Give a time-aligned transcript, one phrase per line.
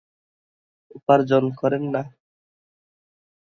[0.95, 2.01] উপার্জন করেন না।